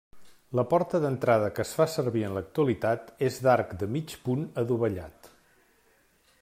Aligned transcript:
La 0.59 0.63
porta 0.69 1.01
d'entrada 1.03 1.49
que 1.57 1.65
es 1.65 1.73
fa 1.81 1.87
servir 1.97 2.23
en 2.29 2.33
l'actualitat 2.37 3.13
és 3.29 3.39
d'arc 3.49 3.75
de 3.83 3.93
mig 3.97 4.17
punt 4.27 4.45
adovellat. 4.63 5.33